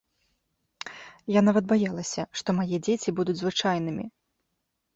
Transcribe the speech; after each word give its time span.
Я 1.39 1.43
нават 1.49 1.67
баялася, 1.73 2.21
што 2.43 2.49
мае 2.63 2.75
дзеці 2.89 3.17
будуць 3.21 3.39
звычайнымі! 3.45 4.05